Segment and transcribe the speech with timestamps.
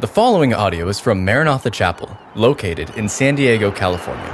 [0.00, 4.26] The following audio is from Maranatha Chapel, located in San Diego, California.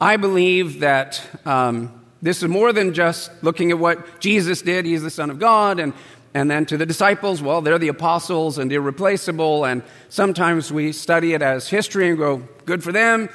[0.00, 4.84] I believe that um, this is more than just looking at what Jesus did.
[4.84, 5.92] He's the Son of God, and
[6.34, 9.64] and then to the disciples, well, they're the apostles and irreplaceable.
[9.64, 13.28] And sometimes we study it as history and go, good for them.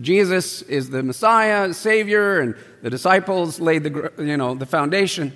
[0.00, 5.32] Jesus is the Messiah, Savior, and the disciples laid the, you know, the foundation.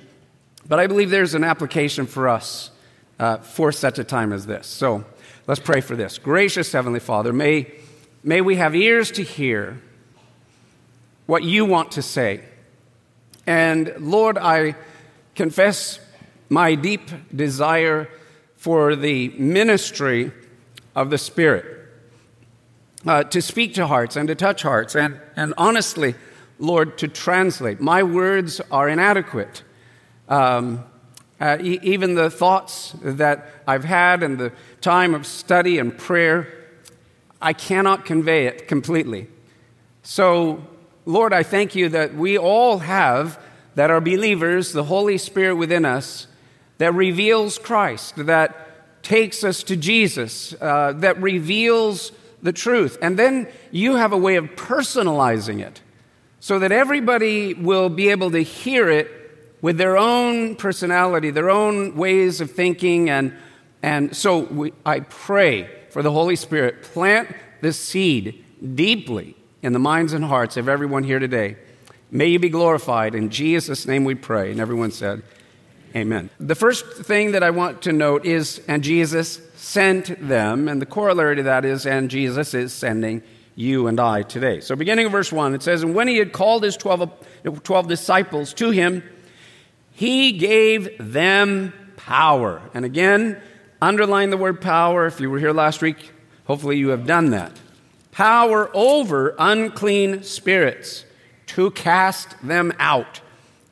[0.66, 2.70] But I believe there's an application for us
[3.19, 4.66] uh, for such a time as this.
[4.66, 5.05] So
[5.47, 6.19] let's pray for this.
[6.19, 7.66] Gracious Heavenly Father, may,
[8.22, 9.80] may we have ears to hear
[11.27, 12.41] what you want to say.
[13.47, 14.77] And Lord, I
[15.34, 16.00] confess
[16.48, 18.08] my deep desire
[18.56, 20.32] for the ministry
[20.94, 21.64] of the Spirit.
[23.06, 26.14] Uh, to speak to hearts and to touch hearts, and, and honestly,
[26.58, 27.80] Lord, to translate.
[27.80, 29.62] My words are inadequate.
[30.28, 30.84] Um,
[31.41, 36.52] uh, e- even the thoughts that I've had and the time of study and prayer,
[37.41, 39.28] I cannot convey it completely.
[40.02, 40.66] So,
[41.06, 43.38] Lord, I thank you that we all have,
[43.76, 46.26] that are believers, the Holy Spirit within us
[46.78, 52.12] that reveals Christ, that takes us to Jesus, uh, that reveals
[52.42, 52.98] the truth.
[53.02, 55.80] And then you have a way of personalizing it
[56.40, 59.10] so that everybody will be able to hear it
[59.60, 63.10] with their own personality, their own ways of thinking.
[63.10, 63.36] And,
[63.82, 69.80] and so we, I pray for the Holy Spirit, plant the seed deeply in the
[69.80, 71.56] minds and hearts of everyone here today.
[72.10, 73.14] May you be glorified.
[73.14, 74.53] In Jesus' name we pray.
[74.53, 75.22] And everyone said,
[75.97, 76.31] Amen.
[76.38, 80.87] The first thing that I want to note is, and Jesus sent them, and the
[80.87, 83.22] corollary to that is, and Jesus is sending
[83.54, 84.60] you and I today.
[84.60, 87.10] So, beginning of verse 1, it says, And when he had called his 12,
[87.62, 89.03] 12 disciples to him,
[89.93, 92.62] he gave them power.
[92.72, 93.41] And again,
[93.82, 95.06] underline the word power.
[95.06, 96.12] If you were here last week,
[96.44, 97.53] hopefully you have done that.
[98.12, 101.04] Power over unclean spirits
[101.47, 103.21] to cast them out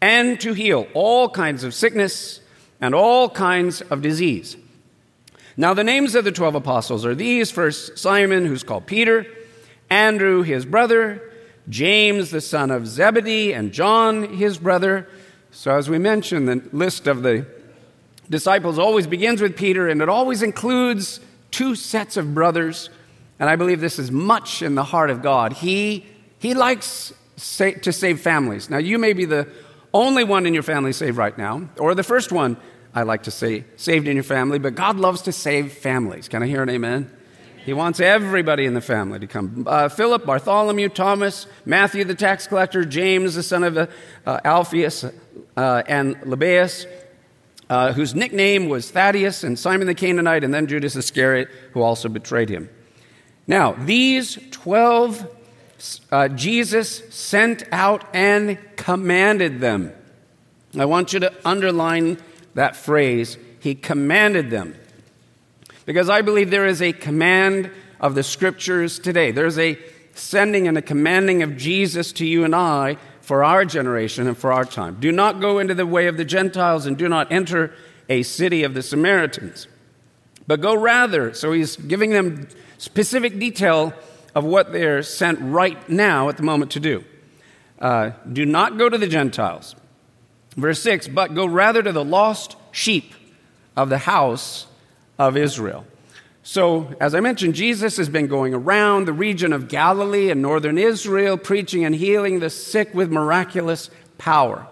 [0.00, 2.40] and to heal all kinds of sickness
[2.80, 4.56] and all kinds of disease.
[5.56, 9.26] Now, the names of the 12 apostles are these first Simon, who's called Peter,
[9.88, 11.32] Andrew, his brother,
[11.68, 15.08] James, the son of Zebedee, and John, his brother.
[15.50, 17.46] So, as we mentioned, the list of the
[18.28, 21.20] disciples always begins with Peter, and it always includes
[21.50, 22.90] two sets of brothers.
[23.38, 25.54] And I believe this is much in the heart of God.
[25.54, 26.04] He,
[26.38, 28.68] he likes to save families.
[28.68, 29.48] Now, you may be the
[29.96, 32.56] only one in your family saved right now, or the first one,
[32.94, 36.28] I like to say, saved in your family, but God loves to save families.
[36.28, 37.10] Can I hear an amen?
[37.64, 39.64] He wants everybody in the family to come.
[39.66, 43.86] Uh, Philip, Bartholomew, Thomas, Matthew the tax collector, James the son of uh,
[44.44, 45.04] Alphaeus,
[45.56, 46.86] uh, and Lebbaeus,
[47.68, 52.08] uh, whose nickname was Thaddeus, and Simon the Canaanite, and then Judas Iscariot, who also
[52.08, 52.68] betrayed him.
[53.46, 55.35] Now, these 12
[56.10, 59.92] uh, Jesus sent out and commanded them.
[60.78, 62.18] I want you to underline
[62.54, 63.38] that phrase.
[63.60, 64.74] He commanded them.
[65.84, 67.70] Because I believe there is a command
[68.00, 69.30] of the scriptures today.
[69.30, 69.78] There's a
[70.14, 74.52] sending and a commanding of Jesus to you and I for our generation and for
[74.52, 74.96] our time.
[75.00, 77.72] Do not go into the way of the Gentiles and do not enter
[78.08, 79.66] a city of the Samaritans,
[80.46, 81.34] but go rather.
[81.34, 83.92] So he's giving them specific detail
[84.36, 87.02] of what they're sent right now at the moment to do.
[87.78, 89.74] Uh, do not go to the Gentiles.
[90.56, 93.14] Verse 6 But go rather to the lost sheep
[93.76, 94.66] of the house
[95.18, 95.86] of Israel.
[96.42, 100.76] So, as I mentioned, Jesus has been going around the region of Galilee and northern
[100.76, 103.88] Israel, preaching and healing the sick with miraculous
[104.18, 104.66] power.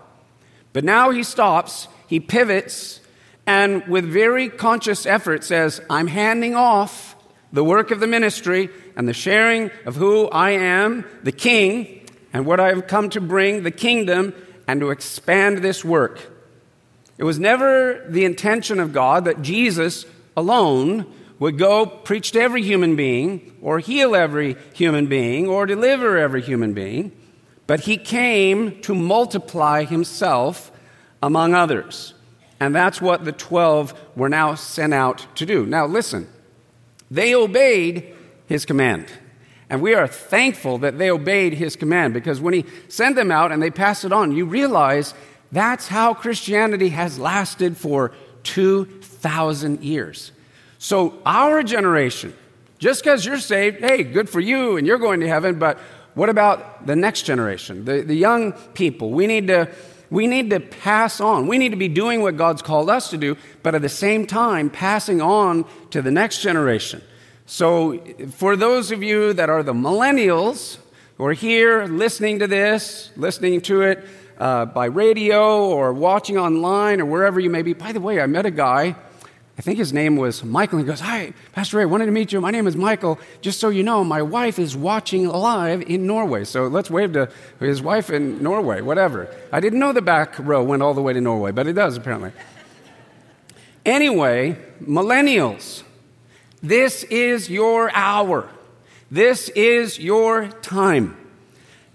[0.75, 3.01] But now he stops, he pivots,
[3.47, 7.17] and with very conscious effort says, I'm handing off
[7.51, 12.47] the work of the ministry and the sharing of who I am, the king, and
[12.47, 14.35] what I have come to bring, the kingdom,
[14.67, 16.21] and to expand this work.
[17.19, 20.05] It was never the intention of God that Jesus
[20.37, 26.17] alone would go preach to every human being, or heal every human being, or deliver
[26.17, 27.13] every human being,
[27.67, 30.71] but he came to multiply himself
[31.23, 32.15] among others.
[32.61, 35.67] And that's what the 12 were now sent out to do.
[35.67, 36.29] Now, listen,
[37.11, 38.15] they obeyed
[38.47, 39.07] his command.
[39.71, 43.51] And we are thankful that they obeyed his command because when he sent them out
[43.51, 45.15] and they passed it on, you realize
[45.51, 48.13] that's how Christianity has lasted for
[48.43, 50.33] 2,000 years.
[50.79, 52.35] So, our generation,
[52.79, 55.79] just because you're saved, hey, good for you and you're going to heaven, but
[56.15, 59.11] what about the next generation, the, the young people?
[59.11, 59.71] We need, to,
[60.11, 61.47] we need to pass on.
[61.47, 64.27] We need to be doing what God's called us to do, but at the same
[64.27, 67.03] time, passing on to the next generation.
[67.47, 67.99] So,
[68.33, 70.79] for those of you that are the millennials
[71.17, 74.05] who are here listening to this, listening to it
[74.39, 78.27] uh, by radio or watching online or wherever you may be, by the way, I
[78.27, 78.97] met a guy
[79.57, 80.81] I think his name was Michael.
[80.81, 82.41] He goes, Hi, Pastor Ray, wanted to meet you.
[82.41, 83.21] My name is Michael.
[83.41, 86.45] Just so you know, my wife is watching live in Norway.
[86.45, 87.31] So let's wave to
[87.61, 89.33] his wife in Norway, whatever.
[89.53, 91.97] I didn't know the back row went all the way to Norway, but it does
[91.97, 92.33] apparently.
[93.87, 95.85] Anyway, millennials,
[96.65, 98.49] this is your hour.
[99.11, 101.17] This is your time.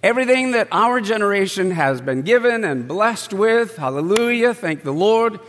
[0.01, 5.39] Everything that our generation has been given and blessed with, hallelujah, thank the Lord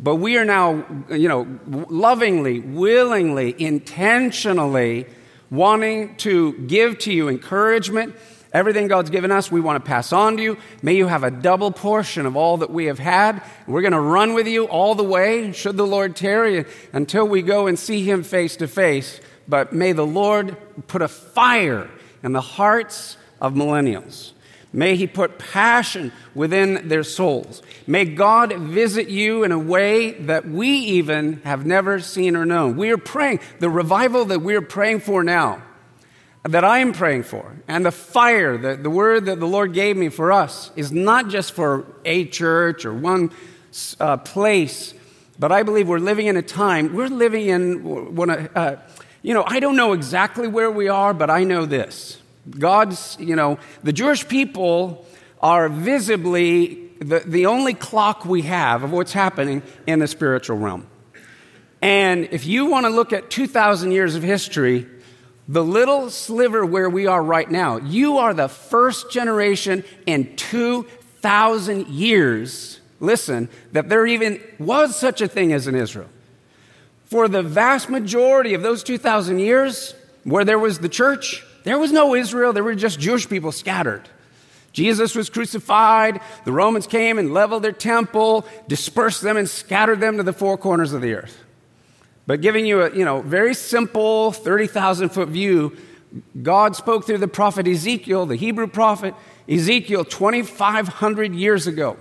[0.00, 5.06] but we are now, you know, lovingly, willingly, intentionally
[5.50, 8.14] wanting to give to you encouragement.
[8.56, 10.56] Everything God's given us, we want to pass on to you.
[10.80, 13.42] May you have a double portion of all that we have had.
[13.66, 16.64] We're going to run with you all the way, should the Lord tarry,
[16.94, 19.20] until we go and see Him face to face.
[19.46, 20.56] But may the Lord
[20.86, 21.90] put a fire
[22.22, 24.32] in the hearts of millennials.
[24.72, 27.60] May He put passion within their souls.
[27.86, 32.78] May God visit you in a way that we even have never seen or known.
[32.78, 35.62] We are praying, the revival that we're praying for now,
[36.48, 39.96] that I am praying for, and the fire, the, the word that the Lord gave
[39.96, 43.30] me for us, is not just for a church or one
[43.98, 44.94] uh, place,
[45.38, 48.80] but I believe we're living in a time, we're living in when, uh,
[49.22, 53.34] you know, I don't know exactly where we are, but I know this God's, you
[53.34, 55.04] know, the Jewish people
[55.40, 60.86] are visibly the, the only clock we have of what's happening in the spiritual realm.
[61.82, 64.86] And if you want to look at 2,000 years of history,
[65.48, 71.86] the little sliver where we are right now, you are the first generation in 2,000
[71.88, 76.08] years, listen, that there even was such a thing as an Israel.
[77.04, 79.94] For the vast majority of those 2,000 years,
[80.24, 84.08] where there was the church, there was no Israel, there were just Jewish people scattered.
[84.72, 86.20] Jesus was crucified.
[86.44, 90.58] The Romans came and leveled their temple, dispersed them, and scattered them to the four
[90.58, 91.45] corners of the earth.
[92.26, 95.76] But giving you a you know, very simple 30,000 foot view,
[96.42, 99.14] God spoke through the prophet Ezekiel, the Hebrew prophet
[99.48, 101.96] Ezekiel, 2,500 years ago.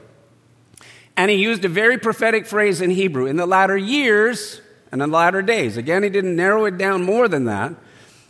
[1.17, 4.61] And he used a very prophetic phrase in Hebrew in the latter years
[4.91, 5.77] and in the latter days.
[5.77, 7.73] Again, he didn't narrow it down more than that.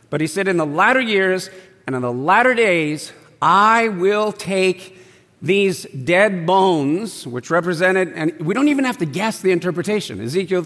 [0.10, 1.50] But he said, In the latter years
[1.88, 3.12] and in the latter days,
[3.42, 4.98] I will take
[5.42, 10.22] these dead bones, which represented, and we don't even have to guess the interpretation.
[10.22, 10.64] Ezekiel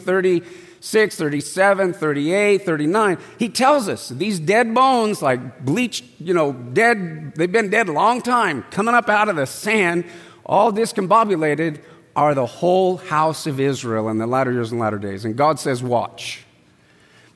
[0.81, 7.33] 36, 37, 38, 39, he tells us these dead bones, like bleached, you know, dead,
[7.35, 10.05] they've been dead a long time, coming up out of the sand,
[10.45, 11.81] all discombobulated,
[12.15, 15.25] are the whole house of Israel in the latter years and latter days.
[15.25, 16.45] And God says, Watch.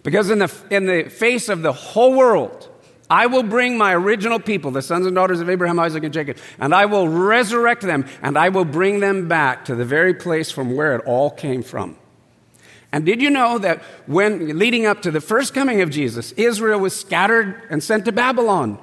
[0.03, 2.69] Because in the, in the face of the whole world,
[3.09, 6.37] I will bring my original people, the sons and daughters of Abraham, Isaac, and Jacob,
[6.59, 10.51] and I will resurrect them, and I will bring them back to the very place
[10.51, 11.97] from where it all came from.
[12.93, 16.79] And did you know that when leading up to the first coming of Jesus, Israel
[16.79, 18.77] was scattered and sent to Babylon?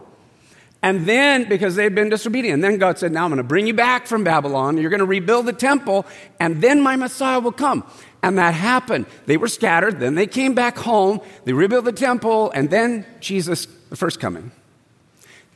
[0.83, 3.75] And then, because they'd been disobedient, then God said, Now I'm going to bring you
[3.75, 4.79] back from Babylon.
[4.79, 6.07] You're going to rebuild the temple,
[6.40, 7.85] and then my Messiah will come.
[8.23, 9.07] And that happened.
[9.26, 13.67] They were scattered, then they came back home, they rebuilt the temple, and then Jesus,
[13.90, 14.50] the first coming.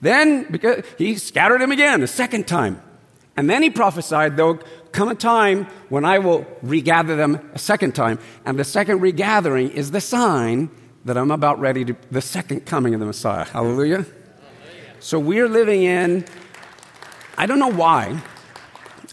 [0.00, 2.80] Then, because he scattered them again, a second time.
[3.36, 4.60] And then he prophesied, there'll
[4.94, 8.18] come a time when I will regather them a second time.
[8.46, 10.70] And the second regathering is the sign
[11.04, 13.44] that I'm about ready to, the second coming of the Messiah.
[13.44, 14.06] Hallelujah.
[15.00, 16.24] So we're living in,
[17.36, 18.22] I don't know why,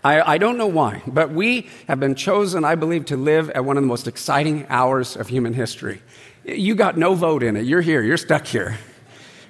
[0.03, 3.65] I, I, don't know why, but we have been chosen, I believe, to live at
[3.65, 6.01] one of the most exciting hours of human history.
[6.45, 7.65] You got no vote in it.
[7.65, 8.01] You're here.
[8.01, 8.79] You're stuck here.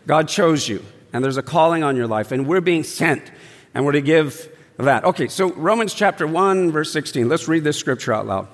[0.07, 0.83] God chose you,
[1.13, 3.31] and there's a calling on your life, and we're being sent,
[3.73, 4.50] and we're to give
[4.85, 5.03] that.
[5.05, 7.27] Okay, so Romans chapter 1, verse 16.
[7.29, 8.47] Let's read this scripture out loud.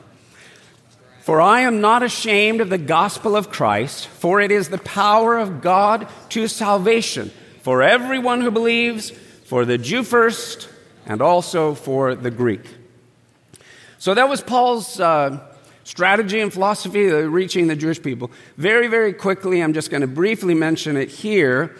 [1.21, 5.37] For I am not ashamed of the gospel of Christ, for it is the power
[5.37, 7.31] of God to salvation
[7.63, 9.11] for everyone who believes,
[9.45, 10.69] for the Jew first,
[11.05, 12.61] and also for the Greek.
[13.99, 15.39] So that was Paul's uh,
[15.83, 18.31] strategy and philosophy of reaching the Jewish people.
[18.55, 21.75] Very, very quickly, I'm just going to briefly mention it here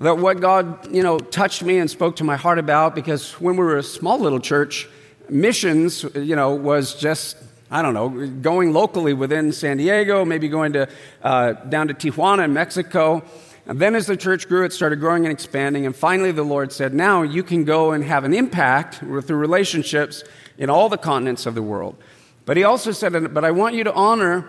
[0.00, 3.56] that what God, you know, touched me and spoke to my heart about because when
[3.56, 4.88] we were a small little church,
[5.28, 7.36] missions, you know, was just
[7.70, 10.88] I don't know, going locally within San Diego, maybe going to,
[11.22, 13.24] uh, down to Tijuana in Mexico.
[13.66, 15.84] And then as the church grew, it started growing and expanding.
[15.84, 20.22] And finally, the Lord said, now you can go and have an impact through relationships
[20.56, 21.96] in all the continents of the world.
[22.44, 24.48] But he also said, but I want you to honor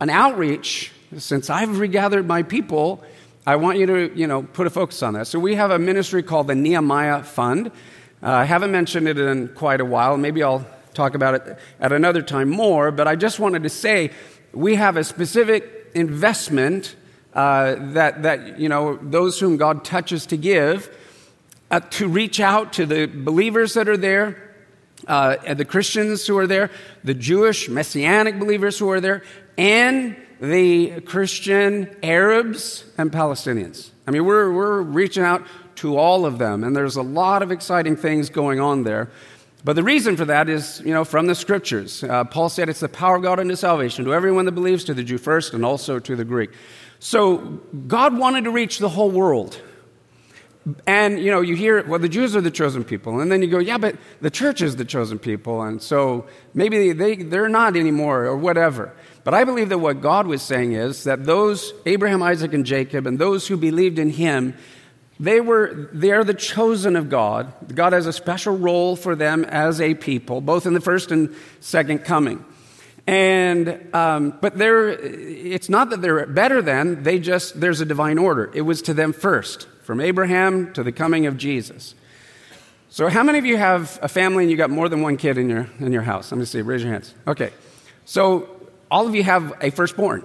[0.00, 0.92] an outreach.
[1.16, 3.02] Since I've regathered my people,
[3.48, 5.28] I want you to, you know, put a focus on that.
[5.28, 7.68] So we have a ministry called the Nehemiah Fund.
[8.20, 10.16] Uh, I haven't mentioned it in quite a while.
[10.16, 14.10] Maybe I'll talk about it at another time more, but I just wanted to say
[14.52, 16.96] we have a specific investment
[17.34, 20.90] uh, that, that, you know, those whom God touches to give,
[21.70, 24.45] uh, to reach out to the believers that are there,
[25.06, 26.70] uh, the Christians who are there,
[27.04, 29.22] the Jewish Messianic believers who are there,
[29.56, 33.90] and the Christian Arabs and Palestinians.
[34.06, 35.44] I mean, we're, we're reaching out
[35.76, 39.10] to all of them, and there's a lot of exciting things going on there.
[39.64, 42.04] But the reason for that is, you know, from the scriptures.
[42.04, 44.94] Uh, Paul said it's the power of God unto salvation to everyone that believes, to
[44.94, 46.50] the Jew first, and also to the Greek.
[46.98, 47.38] So
[47.88, 49.60] God wanted to reach the whole world.
[50.86, 53.20] And, you know, you hear, well, the Jews are the chosen people.
[53.20, 55.62] And then you go, yeah, but the church is the chosen people.
[55.62, 58.92] And so maybe they, they're not anymore or whatever.
[59.22, 63.06] But I believe that what God was saying is that those, Abraham, Isaac, and Jacob,
[63.06, 64.54] and those who believed in him,
[65.18, 67.52] they were they're the chosen of God.
[67.74, 71.34] God has a special role for them as a people, both in the first and
[71.60, 72.44] second coming.
[73.06, 78.18] And um, but they're it's not that they're better than they just there's a divine
[78.18, 78.50] order.
[78.52, 81.94] It was to them first, from Abraham to the coming of Jesus.
[82.88, 85.38] So how many of you have a family and you got more than one kid
[85.38, 86.32] in your in your house?
[86.32, 86.62] Let me see.
[86.62, 87.14] Raise your hands.
[87.28, 87.52] Okay.
[88.06, 88.48] So
[88.90, 90.24] all of you have a firstborn.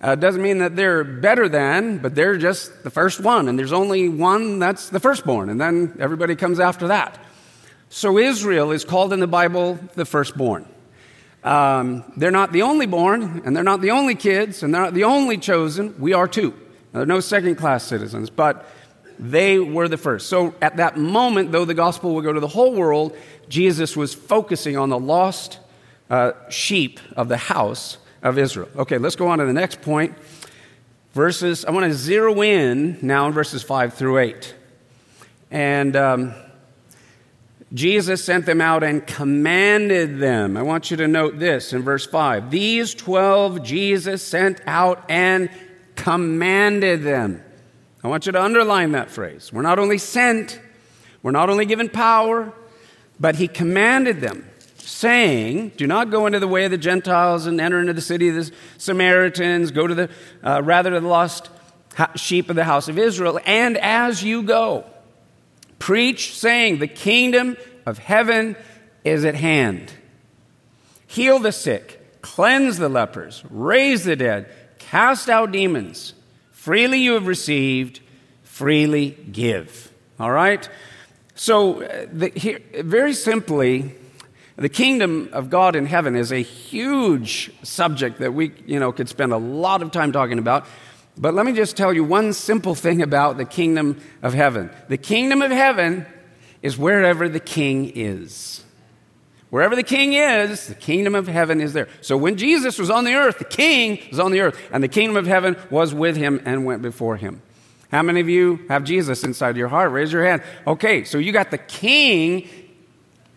[0.00, 3.48] Uh, doesn't mean that they're better than, but they're just the first one.
[3.48, 7.18] And there's only one that's the firstborn, and then everybody comes after that.
[7.88, 10.66] So Israel is called in the Bible the firstborn.
[11.44, 14.94] Um, they're not the only born, and they're not the only kids, and they're not
[14.94, 15.94] the only chosen.
[16.00, 16.50] We are too.
[16.92, 18.66] Now, they're no second class citizens, but
[19.18, 20.28] they were the first.
[20.28, 23.16] So at that moment, though the gospel would go to the whole world,
[23.48, 25.58] Jesus was focusing on the lost
[26.08, 28.68] uh, sheep of the house of Israel.
[28.76, 30.14] Okay, let's go on to the next point.
[31.12, 34.54] Verses, I want to zero in now in verses 5 through 8.
[35.50, 36.34] And um,
[37.72, 40.56] Jesus sent them out and commanded them.
[40.56, 42.50] I want you to note this in verse 5.
[42.50, 45.50] These 12 Jesus sent out and
[45.96, 47.42] commanded them.
[48.02, 49.52] I want you to underline that phrase.
[49.52, 50.60] We're not only sent,
[51.22, 52.52] we're not only given power,
[53.18, 57.60] but he commanded them saying, Do not go into the way of the Gentiles and
[57.60, 60.10] enter into the city of the Samaritans, go to the,
[60.42, 61.48] uh, rather to the lost
[62.16, 63.40] sheep of the house of Israel.
[63.46, 64.84] And as you go,
[65.78, 68.56] preach, saying, The kingdom of heaven
[69.04, 69.92] is at hand.
[71.06, 76.14] Heal the sick, cleanse the lepers, raise the dead, cast out demons.
[76.50, 78.00] Freely you have received,
[78.42, 79.92] freely give.
[80.18, 80.68] All right?
[81.34, 83.94] So, uh, the, here, very simply,
[84.56, 89.08] the kingdom of God in heaven is a huge subject that we, you know, could
[89.08, 90.66] spend a lot of time talking about.
[91.16, 94.70] But let me just tell you one simple thing about the kingdom of heaven.
[94.88, 96.06] The kingdom of heaven
[96.62, 98.64] is wherever the king is.
[99.50, 101.88] Wherever the king is, the kingdom of heaven is there.
[102.00, 104.88] So when Jesus was on the earth, the king was on the earth, and the
[104.88, 107.40] kingdom of heaven was with him and went before him.
[107.92, 109.92] How many of you have Jesus inside your heart?
[109.92, 110.42] Raise your hand.
[110.66, 112.48] Okay, so you got the king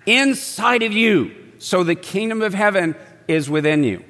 [0.08, 1.36] inside of you.
[1.60, 2.96] So the kingdom of heaven
[3.28, 4.04] is within you.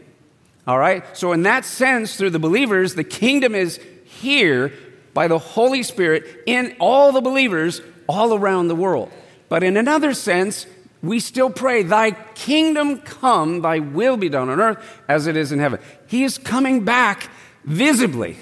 [0.67, 1.05] All right?
[1.17, 4.73] So, in that sense, through the believers, the kingdom is here
[5.13, 9.11] by the Holy Spirit in all the believers all around the world.
[9.49, 10.67] But in another sense,
[11.01, 15.51] we still pray, Thy kingdom come, Thy will be done on earth as it is
[15.51, 15.79] in heaven.
[16.07, 17.29] He is coming back
[17.63, 18.37] visibly.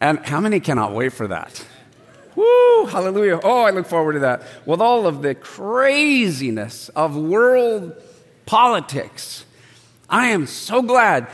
[0.00, 1.64] And how many cannot wait for that?
[2.34, 3.40] Woo, hallelujah.
[3.42, 4.42] Oh, I look forward to that.
[4.64, 7.92] With all of the craziness of world
[8.46, 9.44] politics,
[10.08, 11.28] I am so glad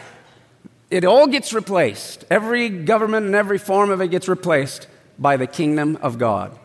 [0.90, 2.24] it all gets replaced.
[2.30, 4.86] Every government and every form of it gets replaced
[5.18, 6.56] by the kingdom of God.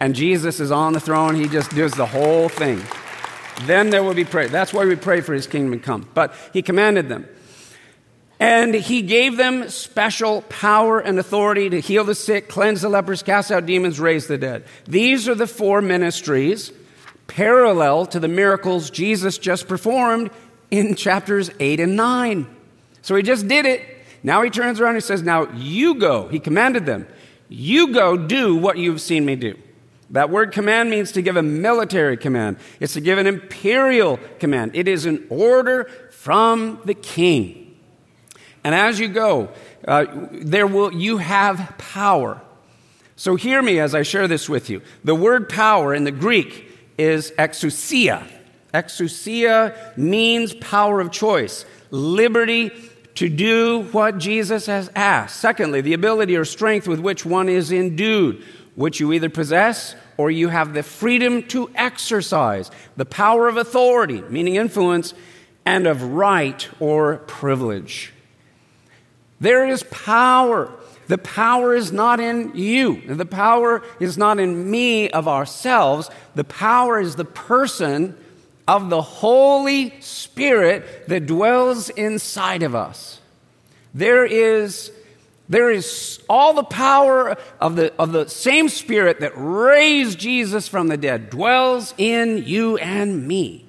[0.00, 2.82] And Jesus is on the throne, he just does the whole thing.
[3.66, 4.48] Then there will be prayer.
[4.48, 6.08] That's why we pray for his kingdom to come.
[6.14, 7.28] But he commanded them.
[8.40, 13.22] And he gave them special power and authority to heal the sick, cleanse the lepers,
[13.22, 14.64] cast out demons, raise the dead.
[14.84, 16.72] These are the four ministries
[17.28, 20.30] parallel to the miracles Jesus just performed
[20.72, 22.56] in chapters 8 and 9.
[23.02, 23.82] So he just did it.
[24.22, 26.28] Now he turns around and says, Now you go.
[26.28, 27.06] He commanded them,
[27.48, 29.58] You go do what you've seen me do.
[30.10, 34.72] That word command means to give a military command, it's to give an imperial command.
[34.74, 37.58] It is an order from the king.
[38.64, 39.48] And as you go,
[39.88, 42.40] uh, there will, you have power.
[43.16, 44.82] So hear me as I share this with you.
[45.02, 48.24] The word power in the Greek is exousia.
[48.72, 52.70] Exousia means power of choice, liberty
[53.14, 55.36] to do what Jesus has asked.
[55.36, 58.42] Secondly, the ability or strength with which one is endued,
[58.74, 62.70] which you either possess or you have the freedom to exercise.
[62.96, 65.14] The power of authority, meaning influence,
[65.64, 68.12] and of right or privilege.
[69.40, 70.72] There is power.
[71.08, 73.02] The power is not in you.
[73.06, 76.08] The power is not in me of ourselves.
[76.34, 78.16] The power is the person
[78.66, 83.20] of the Holy Spirit that dwells inside of us.
[83.94, 84.92] There is,
[85.48, 90.88] there is all the power of the, of the same Spirit that raised Jesus from
[90.88, 93.66] the dead dwells in you and me.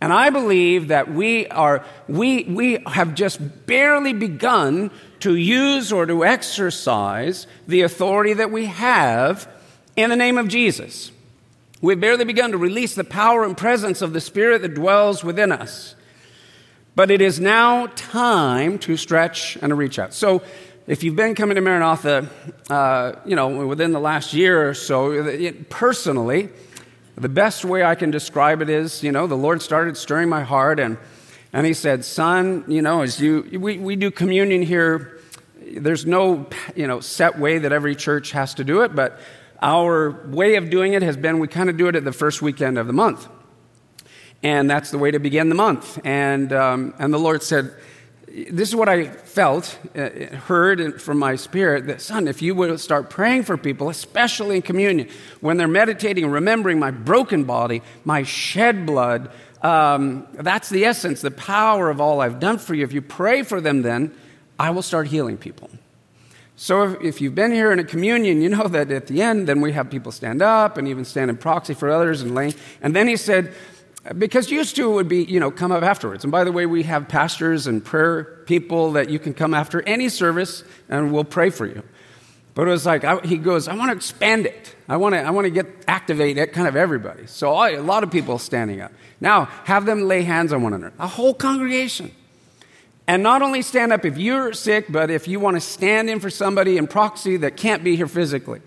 [0.00, 6.06] And I believe that we are, we, we have just barely begun to use or
[6.06, 9.46] to exercise the authority that we have
[9.96, 11.12] in the name of Jesus.
[11.82, 15.50] We've barely begun to release the power and presence of the Spirit that dwells within
[15.50, 15.94] us.
[16.94, 20.12] But it is now time to stretch and to reach out.
[20.12, 20.42] So,
[20.86, 22.28] if you've been coming to Maranatha,
[22.68, 26.48] uh, you know, within the last year or so, it, personally,
[27.16, 30.42] the best way I can describe it is, you know, the Lord started stirring my
[30.42, 30.98] heart, and,
[31.52, 35.20] and He said, Son, you know, as you, we, we do communion here,
[35.62, 39.20] there's no, you know, set way that every church has to do it, but
[39.62, 42.42] our way of doing it has been we kind of do it at the first
[42.42, 43.28] weekend of the month.
[44.42, 45.98] And that's the way to begin the month.
[46.04, 47.74] And, um, and the Lord said,
[48.26, 50.08] This is what I felt, uh,
[50.46, 54.62] heard from my spirit that, son, if you would start praying for people, especially in
[54.62, 55.08] communion,
[55.40, 59.30] when they're meditating remembering my broken body, my shed blood,
[59.62, 62.82] um, that's the essence, the power of all I've done for you.
[62.82, 64.14] If you pray for them, then
[64.58, 65.68] I will start healing people.
[66.60, 69.48] So if, if, you've been here in a communion, you know that at the end,
[69.48, 72.52] then we have people stand up and even stand in proxy for others and lay.
[72.82, 73.54] And then he said,
[74.18, 76.22] because used to would be, you know, come up afterwards.
[76.22, 79.80] And by the way, we have pastors and prayer people that you can come after
[79.88, 81.82] any service and we'll pray for you.
[82.52, 84.76] But it was like, I, he goes, I want to expand it.
[84.86, 87.26] I want to, I want to get, activate it, kind of everybody.
[87.26, 88.92] So I, a lot of people standing up.
[89.18, 90.92] Now, have them lay hands on one another.
[90.98, 92.10] A whole congregation.
[93.10, 96.20] And not only stand up if you're sick, but if you want to stand in
[96.20, 98.60] for somebody in proxy that can't be here physically.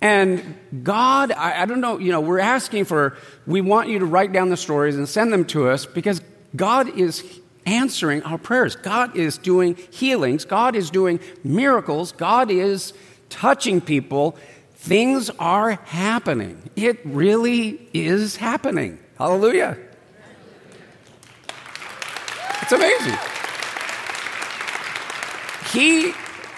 [0.00, 4.06] And God, I, I, don't know, you know, we're asking for, we want you to
[4.06, 6.20] write down the stories and send them to us because
[6.56, 7.22] God is
[7.64, 8.74] answering our prayers.
[8.74, 10.44] God is doing healings.
[10.44, 12.10] God is doing miracles.
[12.10, 12.92] God is
[13.28, 14.36] touching people.
[14.74, 16.60] Things are happening.
[16.74, 18.98] It really is happening.
[19.16, 19.78] Hallelujah.
[22.62, 23.39] It's amazing
[25.72, 26.12] he,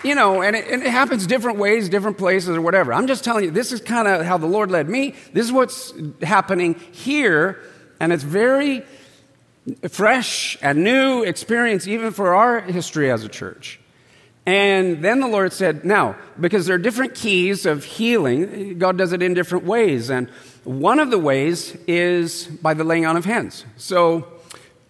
[0.04, 2.92] you know, and it, and it, happens different ways, different places, or whatever.
[2.92, 5.14] I'm just telling you, this is kind of how the Lord led me.
[5.32, 7.60] This is what's happening here,
[8.00, 8.84] and it's very
[9.88, 13.78] fresh and new experience, even for our history as a church.
[14.44, 19.12] And then the Lord said, Now, because there are different keys of healing, God does
[19.12, 20.10] it in different ways.
[20.10, 20.28] And
[20.64, 23.64] one of the ways is by the laying on of hands.
[23.76, 24.31] So,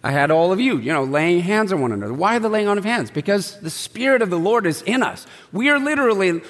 [0.03, 2.13] I had all of you, you know, laying hands on one another.
[2.13, 3.09] Why the laying on of hands?
[3.09, 5.25] Because the Spirit of the Lord is in us.
[5.53, 6.41] We are literally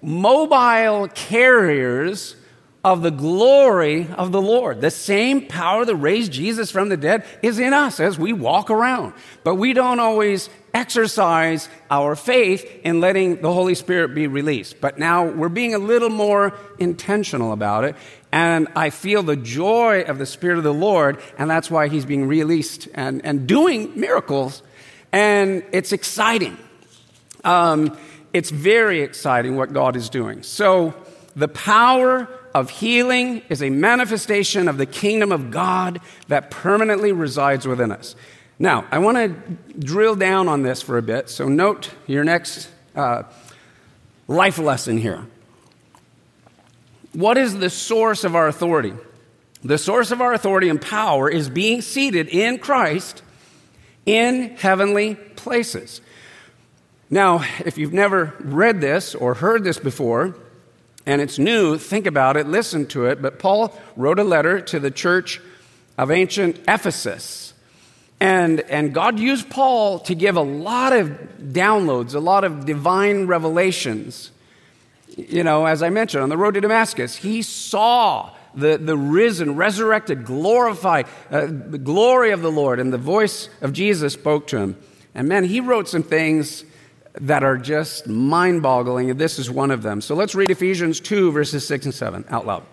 [0.00, 2.36] mobile carriers
[2.84, 4.82] of the glory of the Lord.
[4.82, 8.70] The same power that raised Jesus from the dead is in us as we walk
[8.70, 9.14] around.
[9.42, 14.80] But we don't always exercise our faith in letting the Holy Spirit be released.
[14.82, 17.96] But now we're being a little more intentional about it
[18.34, 22.04] and I feel the joy of the Spirit of the Lord, and that's why He's
[22.04, 24.60] being released and, and doing miracles.
[25.12, 26.58] And it's exciting.
[27.44, 27.96] Um,
[28.32, 30.42] it's very exciting what God is doing.
[30.42, 30.94] So,
[31.36, 37.68] the power of healing is a manifestation of the kingdom of God that permanently resides
[37.68, 38.16] within us.
[38.58, 41.30] Now, I want to drill down on this for a bit.
[41.30, 43.22] So, note your next uh,
[44.26, 45.24] life lesson here.
[47.14, 48.92] What is the source of our authority?
[49.62, 53.22] The source of our authority and power is being seated in Christ
[54.04, 56.00] in heavenly places.
[57.08, 60.36] Now, if you've never read this or heard this before,
[61.06, 63.22] and it's new, think about it, listen to it.
[63.22, 65.40] But Paul wrote a letter to the church
[65.96, 67.54] of ancient Ephesus.
[68.20, 71.08] And, and God used Paul to give a lot of
[71.40, 74.30] downloads, a lot of divine revelations.
[75.16, 79.56] You know, as I mentioned, on the road to Damascus, he saw the, the risen,
[79.56, 84.58] resurrected, glorified uh, the glory of the Lord, and the voice of Jesus spoke to
[84.58, 84.76] him.
[85.14, 86.64] And man, he wrote some things
[87.14, 90.00] that are just mind boggling, and this is one of them.
[90.00, 92.64] So let's read Ephesians 2, verses 6 and 7 out loud.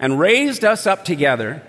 [0.00, 1.62] And raised us up together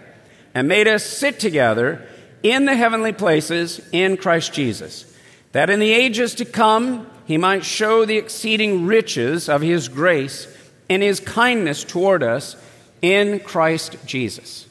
[0.55, 2.07] and made us sit together
[2.41, 5.05] in the heavenly places in Christ Jesus,
[5.51, 10.47] that in the ages to come he might show the exceeding riches of his grace
[10.89, 12.55] and his kindness toward us
[13.01, 14.67] in Christ Jesus.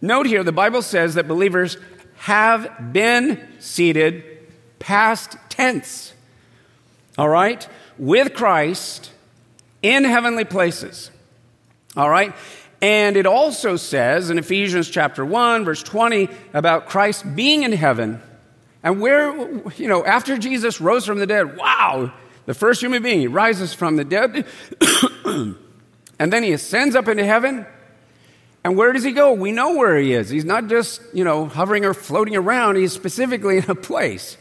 [0.00, 1.76] Note here, the Bible says that believers
[2.16, 4.24] have been seated
[4.78, 6.14] past tense,
[7.18, 7.68] all right,
[7.98, 9.10] with Christ
[9.82, 11.10] in heavenly places,
[11.96, 12.34] all right?
[12.82, 18.22] And it also says in Ephesians chapter 1, verse 20, about Christ being in heaven.
[18.82, 19.32] And where,
[19.76, 22.12] you know, after Jesus rose from the dead, wow,
[22.46, 24.46] the first human being, rises from the dead,
[26.18, 27.66] and then he ascends up into heaven.
[28.64, 29.32] And where does he go?
[29.32, 30.28] We know where he is.
[30.30, 34.36] He's not just, you know, hovering or floating around, he's specifically in a place.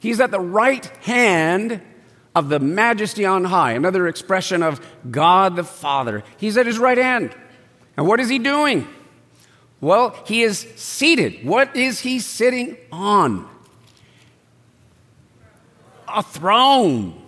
[0.00, 1.80] He's at the right hand
[2.34, 6.24] of the majesty on high, another expression of God the Father.
[6.36, 7.34] He's at his right hand.
[7.96, 8.88] And what is he doing?
[9.80, 11.44] Well, he is seated.
[11.44, 13.48] What is he sitting on?
[16.14, 17.20] A throne.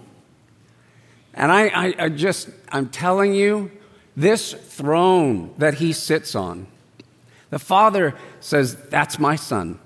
[1.35, 3.71] And I, I, I, just, I'm telling you,
[4.17, 6.67] this throne that he sits on,
[7.51, 9.79] the Father says, That's my son.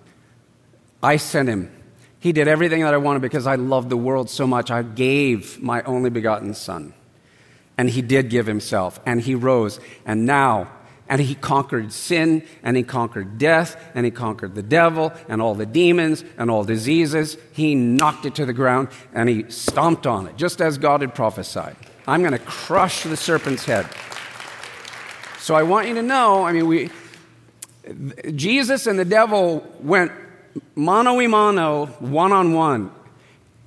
[1.03, 1.73] I sent him.
[2.21, 4.71] He did everything that I wanted because I loved the world so much.
[4.71, 6.93] I gave my only begotten son.
[7.79, 9.81] And he did give himself, and he rose.
[10.05, 10.71] And now,
[11.11, 15.57] and he conquered sin, and he conquered death, and he conquered the devil, and all
[15.57, 17.37] the demons, and all diseases.
[17.53, 21.13] He knocked it to the ground, and he stomped on it, just as God had
[21.13, 21.75] prophesied.
[22.07, 23.87] I'm going to crush the serpent's head.
[25.41, 26.91] So I want you to know I mean, we,
[28.37, 30.13] Jesus and the devil went
[30.77, 32.93] mano a mano, one on one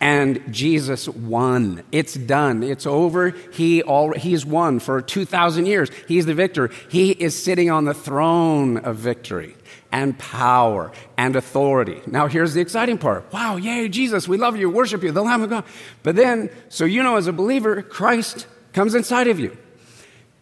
[0.03, 1.81] and Jesus won.
[1.93, 2.61] It's done.
[2.61, 3.29] It's over.
[3.53, 5.89] He all, he's won for 2,000 years.
[6.09, 6.71] He's the victor.
[6.89, 9.55] He is sitting on the throne of victory
[9.93, 12.01] and power and authority.
[12.05, 13.31] Now, here's the exciting part.
[13.31, 15.63] Wow, yay, Jesus, we love you, worship you, the Lamb of God.
[16.03, 19.57] But then, so you know, as a believer, Christ comes inside of you.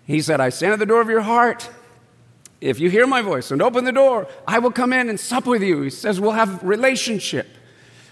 [0.07, 1.69] He said, I stand at the door of your heart.
[2.61, 5.45] If you hear my voice and open the door, I will come in and sup
[5.45, 5.83] with you.
[5.83, 7.47] He says, we'll have relationship.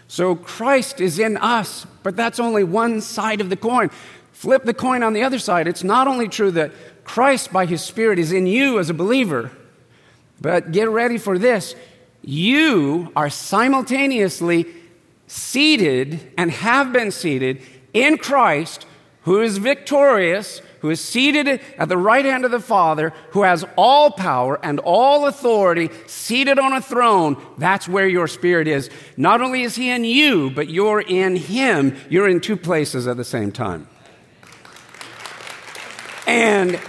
[0.09, 3.91] So Christ is in us, but that's only one side of the coin.
[4.31, 5.67] Flip the coin on the other side.
[5.67, 6.71] It's not only true that
[7.03, 9.51] Christ, by his Spirit, is in you as a believer,
[10.41, 11.75] but get ready for this.
[12.23, 14.65] You are simultaneously
[15.27, 17.61] seated and have been seated
[17.93, 18.87] in Christ,
[19.21, 23.65] who is victorious who is seated at the right hand of the Father, who has
[23.75, 28.89] all power and all authority, seated on a throne, that's where your spirit is.
[29.17, 31.95] Not only is he in you, but you're in him.
[32.09, 33.87] You're in two places at the same time.
[36.27, 36.79] And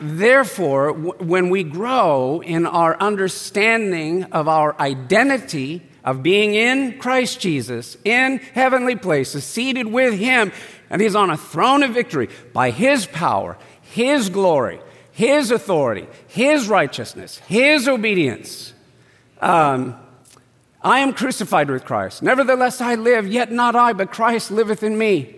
[0.00, 7.96] therefore, when we grow in our understanding of our identity, of being in Christ Jesus,
[8.04, 10.52] in heavenly places, seated with Him,
[10.92, 14.78] and he's on a throne of victory by his power, his glory,
[15.10, 18.74] his authority, his righteousness, his obedience.
[19.40, 19.96] Um,
[20.82, 22.22] I am crucified with Christ.
[22.22, 25.36] Nevertheless, I live, yet not I, but Christ liveth in me.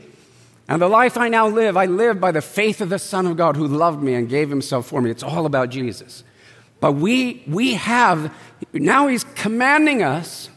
[0.67, 3.37] And the life I now live, I live by the faith of the Son of
[3.37, 5.11] God who loved me and gave himself for me.
[5.11, 6.25] It's all about Jesus.
[6.81, 8.35] But we, we have,
[8.73, 10.51] now he's commanding us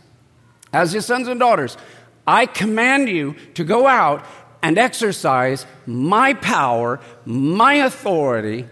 [0.74, 1.78] as his sons and daughters,
[2.26, 4.26] I command you to go out
[4.68, 8.66] and exercise my power, my authority,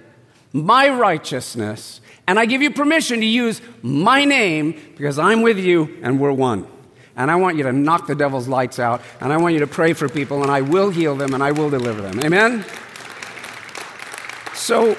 [0.51, 5.97] my righteousness, and I give you permission to use my name because I'm with you
[6.01, 6.67] and we're one.
[7.15, 9.67] And I want you to knock the devil's lights out, and I want you to
[9.67, 12.19] pray for people, and I will heal them and I will deliver them.
[12.19, 12.65] Amen?
[14.53, 14.97] So,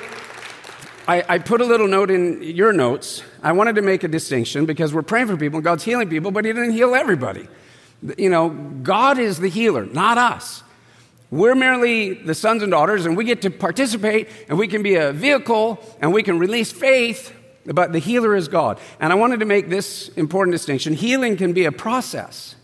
[1.06, 3.22] I, I, put a little note in your notes.
[3.42, 6.30] I wanted to make a distinction because we're praying for people, and God's healing people,
[6.30, 7.48] but He didn't heal everybody.
[8.16, 10.62] You know, God is the healer, not us.
[11.30, 14.94] We're merely the sons and daughters, and we get to participate, and we can be
[14.94, 17.34] a vehicle, and we can release faith,
[17.64, 18.78] but the healer is God.
[19.00, 22.54] And I wanted to make this important distinction healing can be a process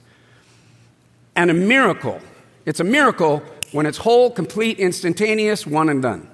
[1.35, 2.21] and a miracle.
[2.65, 6.29] It's a miracle when it's whole, complete, instantaneous, one and done.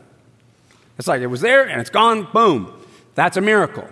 [0.99, 2.73] It's like it was there and it's gone, boom.
[3.15, 3.89] That's a miracle.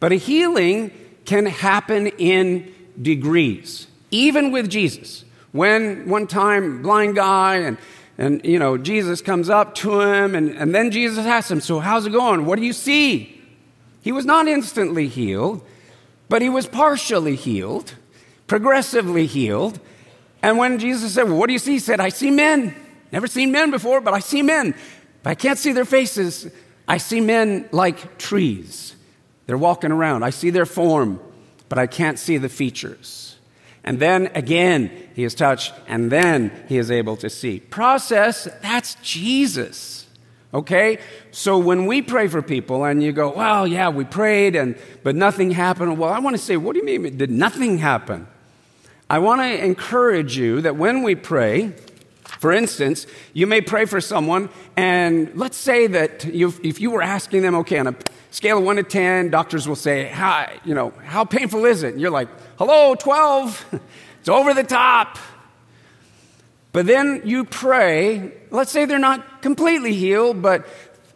[0.00, 0.90] But a healing
[1.24, 5.24] can happen in degrees, even with Jesus.
[5.56, 7.78] When one time, blind guy, and,
[8.18, 11.80] and you know, Jesus comes up to him, and, and then Jesus asks him, So,
[11.80, 12.44] how's it going?
[12.44, 13.40] What do you see?
[14.02, 15.64] He was not instantly healed,
[16.28, 17.94] but he was partially healed,
[18.46, 19.80] progressively healed.
[20.42, 21.72] And when Jesus said, Well, what do you see?
[21.72, 22.74] He said, I see men.
[23.10, 24.74] Never seen men before, but I see men.
[25.22, 26.50] But I can't see their faces.
[26.86, 28.94] I see men like trees.
[29.46, 30.22] They're walking around.
[30.22, 31.20] I see their form,
[31.68, 33.35] but I can't see the features.
[33.86, 37.60] And then again, he is touched, and then he is able to see.
[37.60, 40.06] Process, that's Jesus.
[40.52, 40.98] Okay?
[41.30, 45.14] So when we pray for people and you go, well, yeah, we prayed, and, but
[45.14, 45.98] nothing happened.
[45.98, 47.16] Well, I want to say, what do you mean?
[47.16, 48.26] Did nothing happen?
[49.08, 51.72] I want to encourage you that when we pray,
[52.40, 57.42] for instance, you may pray for someone, and let's say that if you were asking
[57.42, 57.94] them, okay, on a
[58.36, 61.94] scale of one to 10, doctors will say, how, you know, how painful is it?
[61.94, 63.80] And you're like, hello, 12.
[64.20, 65.16] it's over the top.
[66.72, 70.66] But then you pray, let's say they're not completely healed, but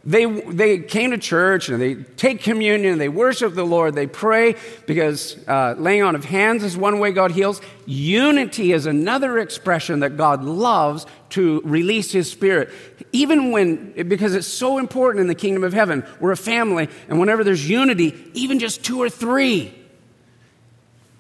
[0.02, 4.54] they, they came to church and they take communion, they worship the Lord, they pray
[4.86, 7.60] because uh, laying on of hands is one way God heals.
[7.84, 12.70] Unity is another expression that God loves to release His Spirit.
[13.12, 17.20] Even when, because it's so important in the kingdom of heaven, we're a family, and
[17.20, 19.74] whenever there's unity, even just two or three,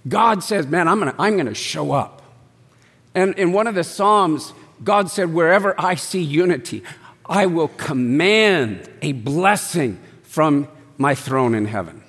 [0.08, 2.22] God says, Man, I'm gonna, I'm gonna show up.
[3.14, 6.82] And in one of the Psalms, God said, Wherever I see unity,
[7.30, 10.66] I will command a blessing from
[10.98, 12.02] my throne in heaven.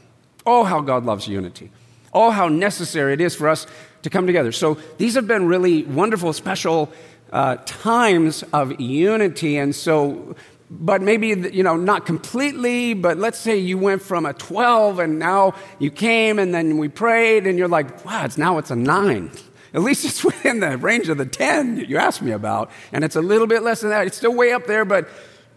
[0.47, 1.69] Oh, how God loves unity.
[2.11, 3.67] Oh, how necessary it is for us
[4.01, 4.51] to come together.
[4.51, 6.91] So these have been really wonderful, special
[7.31, 9.57] uh, times of unity.
[9.57, 10.35] And so,
[10.71, 15.19] but maybe, you know, not completely, but let's say you went from a 12 and
[15.19, 18.75] now you came and then we prayed and you're like, wow, it's now it's a
[18.75, 19.29] nine.
[19.73, 22.71] At least it's within the range of the 10 you asked me about.
[22.91, 24.07] And it's a little bit less than that.
[24.07, 25.09] It's still way up there, but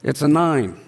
[0.02, 0.80] it's a 9.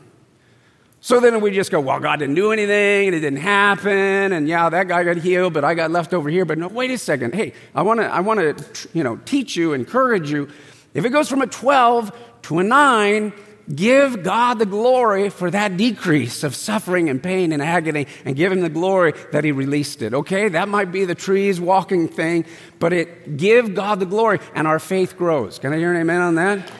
[1.00, 4.48] So then we just go, well, God didn't do anything, and it didn't happen, and
[4.48, 6.44] yeah, that guy got healed, but I got left over here.
[6.44, 7.32] But no, wait a second.
[7.32, 10.48] Hey, I want to, I want to, you know, teach you, encourage you.
[10.94, 12.10] If it goes from a 12
[12.42, 13.32] to a 9,
[13.74, 18.52] Give God the glory for that decrease of suffering and pain and agony and give
[18.52, 20.14] Him the glory that He released it.
[20.14, 20.48] Okay?
[20.48, 22.44] That might be the trees walking thing,
[22.78, 25.58] but it give God the glory and our faith grows.
[25.58, 26.70] Can I hear an amen on that?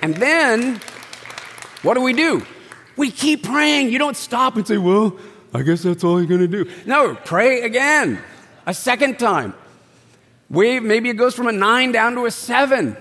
[0.00, 0.80] And then,
[1.82, 2.46] what do we do?
[2.96, 3.90] We keep praying.
[3.90, 5.18] You don't stop and say, well,
[5.52, 6.70] I guess that's all you're going to do.
[6.86, 8.22] No, pray again,
[8.64, 9.54] a second time.
[10.48, 12.96] Maybe it goes from a nine down to a seven.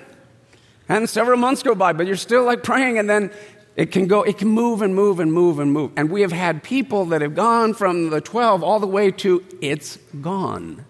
[0.87, 3.31] And several months go by, but you're still like praying, and then
[3.75, 5.91] it can go, it can move and move and move and move.
[5.97, 9.43] And we have had people that have gone from the 12 all the way to
[9.61, 10.85] it's gone.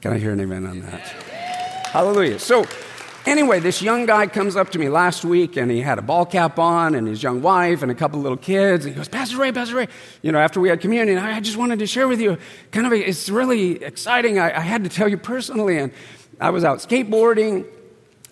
[0.00, 1.00] Can I hear an amen on that?
[1.88, 2.38] Hallelujah.
[2.38, 2.66] So,
[3.24, 6.26] anyway, this young guy comes up to me last week and he had a ball
[6.26, 8.84] cap on and his young wife and a couple little kids.
[8.84, 9.88] And he goes, Pastor Ray, Pastor Ray,
[10.20, 12.36] you know, after we had communion, I just wanted to share with you
[12.72, 14.38] kind of, a, it's really exciting.
[14.38, 15.78] I, I had to tell you personally.
[15.78, 15.92] And
[16.38, 17.64] I was out skateboarding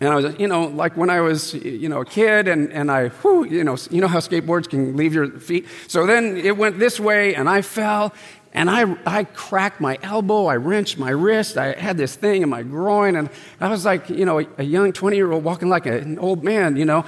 [0.00, 2.90] and I was, you know, like when I was, you know, a kid and, and
[2.90, 5.66] I, whew, you know, you know how skateboards can leave your feet.
[5.88, 8.12] So then it went this way and I fell
[8.52, 10.46] and I, I cracked my elbow.
[10.46, 11.56] I wrenched my wrist.
[11.56, 13.16] I had this thing in my groin.
[13.16, 16.18] And I was like, you know, a, a young 20 year old walking like an
[16.18, 17.06] old man, you know.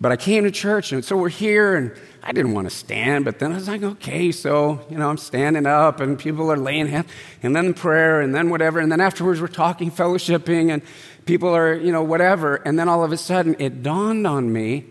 [0.00, 1.92] But I came to church and so we're here and
[2.24, 5.18] I didn't want to stand, but then I was like, okay, so, you know, I'm
[5.18, 7.08] standing up and people are laying hands
[7.42, 8.80] and then prayer and then whatever.
[8.80, 10.82] And then afterwards we're talking, fellowshipping and
[11.24, 12.56] people are, you know, whatever.
[12.56, 14.86] And then all of a sudden it dawned on me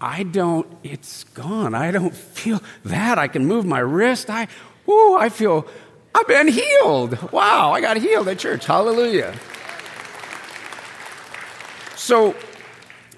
[0.00, 1.74] I don't, it's gone.
[1.74, 3.18] I don't feel that.
[3.18, 4.30] I can move my wrist.
[4.30, 4.46] I,
[4.86, 5.66] whoo, I feel,
[6.14, 7.32] I've been healed.
[7.32, 8.64] Wow, I got healed at church.
[8.64, 9.34] Hallelujah.
[11.96, 12.36] So,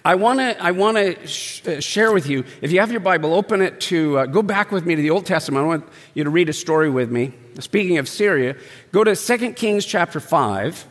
[0.03, 2.45] I want to I want to sh- uh, share with you.
[2.63, 5.11] If you have your Bible, open it to uh, go back with me to the
[5.11, 5.63] Old Testament.
[5.63, 7.35] I want you to read a story with me.
[7.59, 8.57] Speaking of Syria,
[8.93, 10.87] go to 2 Kings chapter 5.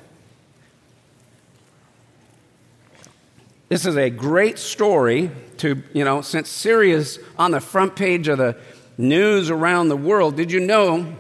[3.69, 8.39] This is a great story to, you know, since Syria's on the front page of
[8.39, 8.58] the
[8.97, 11.15] news around the world, did you know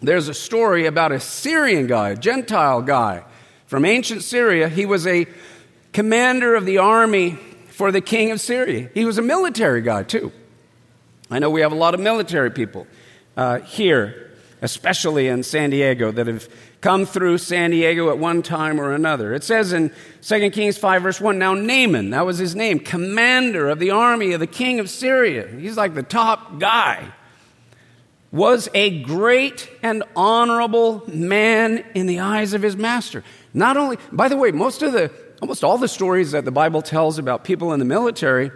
[0.00, 3.22] there's a story about a Syrian guy, a Gentile guy
[3.66, 4.70] from ancient Syria?
[4.70, 5.26] He was a
[5.92, 8.88] commander of the army for the king of Syria.
[8.94, 10.32] He was a military guy, too.
[11.30, 12.86] I know we have a lot of military people
[13.36, 14.30] uh, here,
[14.62, 16.48] especially in San Diego, that have
[16.80, 19.34] come through San Diego at one time or another.
[19.34, 23.68] It says in 2 Kings 5, verse 1 Now Naaman, that was his name, commander
[23.68, 27.12] of the army of the king of Syria, he's like the top guy,
[28.32, 33.24] was a great and honorable man in the eyes of his master.
[33.52, 35.10] Not only, by the way, most of the,
[35.42, 38.50] almost all the stories that the Bible tells about people in the military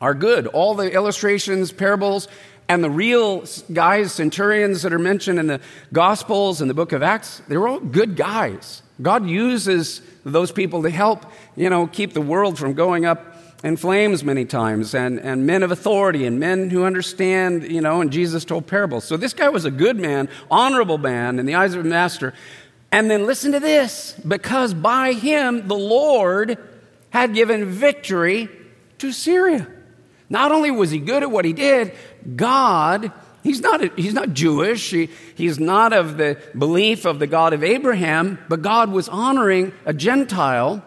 [0.00, 0.48] are good.
[0.48, 2.28] All the illustrations, parables,
[2.68, 5.60] and the real guys, centurions that are mentioned in the
[5.92, 8.82] Gospels and the book of Acts, they're all good guys.
[9.02, 13.76] God uses those people to help, you know, keep the world from going up in
[13.76, 18.12] flames many times, and, and men of authority, and men who understand, you know, and
[18.12, 19.04] Jesus told parables.
[19.04, 22.34] So this guy was a good man, honorable man in the eyes of a master.
[22.92, 26.58] And then listen to this because by him the Lord
[27.08, 28.50] had given victory
[28.98, 29.66] to Syria.
[30.28, 31.94] Not only was he good at what he did,
[32.36, 37.26] God, he's not, a, he's not Jewish, he, he's not of the belief of the
[37.26, 40.82] God of Abraham, but God was honoring a Gentile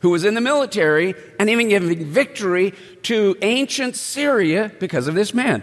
[0.00, 5.32] who was in the military and even giving victory to ancient Syria because of this
[5.32, 5.62] man.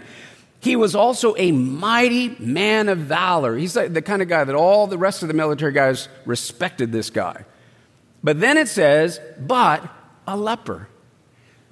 [0.60, 3.56] He was also a mighty man of valor.
[3.56, 7.10] He's the kind of guy that all the rest of the military guys respected this
[7.10, 7.44] guy.
[8.22, 9.82] But then it says, but
[10.26, 10.88] a leper.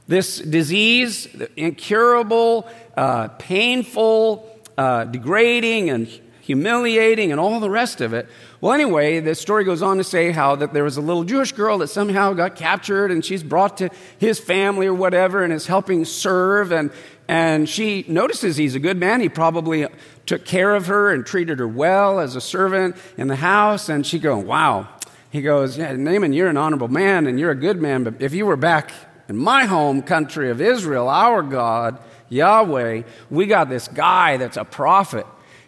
[0.09, 2.67] This disease, incurable,
[2.97, 6.09] uh, painful, uh, degrading, and
[6.41, 8.27] humiliating, and all the rest of it.
[8.63, 11.53] Well, anyway, the story goes on to say how that there was a little Jewish
[11.53, 15.67] girl that somehow got captured, and she's brought to his family or whatever, and is
[15.67, 16.73] helping serve.
[16.73, 16.91] And,
[17.29, 19.21] and she notices he's a good man.
[19.21, 19.87] He probably
[20.25, 23.91] took care of her and treated her well as a servant in the house.
[23.91, 24.89] And she goes, Wow.
[25.31, 28.33] He goes, Yeah, Naaman, you're an honorable man and you're a good man, but if
[28.33, 28.91] you were back
[29.29, 34.65] in my home country of Israel, our God, Yahweh, we got this guy that's a
[34.65, 35.27] prophet.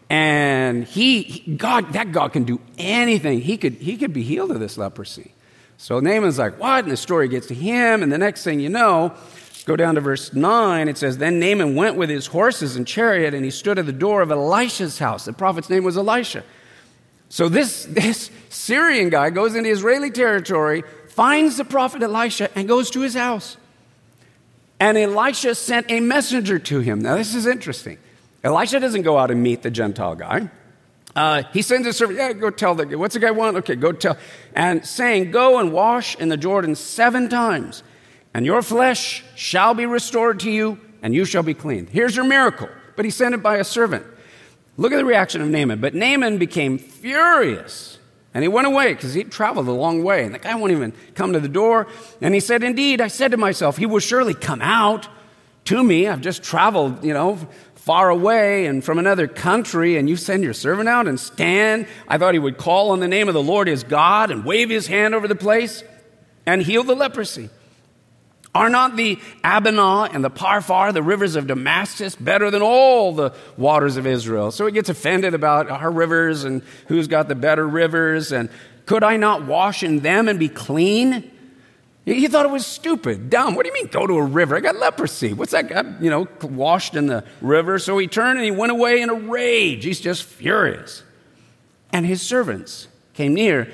[0.09, 3.41] And he, God, that God can do anything.
[3.41, 5.33] He could, he could be healed of this leprosy.
[5.77, 6.85] So Naaman's like, what?
[6.85, 8.03] And the story gets to him.
[8.03, 9.15] And the next thing you know,
[9.67, 10.89] go down to verse 9.
[10.89, 13.93] It says, Then Naaman went with his horses and chariot, and he stood at the
[13.93, 15.25] door of Elisha's house.
[15.25, 16.45] The prophet's name was Elisha.
[17.29, 22.91] So this, this Syrian guy goes into Israeli territory, finds the prophet Elisha and goes
[22.91, 23.57] to his house.
[24.79, 27.03] And Elisha sent a messenger to him.
[27.03, 27.99] Now, this is interesting.
[28.43, 30.49] Elisha doesn't go out and meet the Gentile guy.
[31.15, 33.57] Uh, he sends a servant, yeah, go tell the what's the guy want?
[33.59, 34.17] Okay, go tell.
[34.55, 37.83] And saying, Go and wash in the Jordan seven times,
[38.33, 41.87] and your flesh shall be restored to you, and you shall be clean.
[41.89, 42.69] Here's your miracle.
[42.97, 44.07] But he sent it by a servant.
[44.77, 45.81] Look at the reaction of Naaman.
[45.81, 47.99] But Naaman became furious
[48.33, 50.25] and he went away because he'd traveled a long way.
[50.25, 51.89] And the guy won't even come to the door.
[52.21, 55.09] And he said, Indeed, I said to myself, he will surely come out
[55.65, 56.07] to me.
[56.07, 57.39] I've just traveled, you know,
[57.75, 61.87] far away and from another country, and you send your servant out and stand.
[62.07, 64.71] I thought he would call on the name of the Lord his God and wave
[64.71, 65.83] his hand over the place
[66.47, 67.51] and heal the leprosy.
[68.55, 73.33] Are not the Abana and the Pharpar, the rivers of Damascus, better than all the
[73.57, 74.51] waters of Israel?
[74.51, 78.33] So he gets offended about our rivers and who's got the better rivers.
[78.33, 78.51] And
[78.87, 81.31] could I not wash in them and be clean?
[82.05, 83.55] He thought it was stupid, dumb.
[83.55, 84.57] What do you mean go to a river?
[84.57, 85.33] I got leprosy.
[85.33, 85.69] What's that?
[85.69, 87.79] Got, you know, washed in the river.
[87.79, 89.85] So he turned and he went away in a rage.
[89.85, 91.05] He's just furious.
[91.93, 93.71] And his servants came near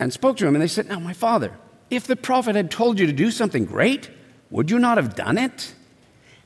[0.00, 1.52] and spoke to him, and they said, Now, my father,
[1.90, 4.10] if the prophet had told you to do something great,
[4.50, 5.74] would you not have done it?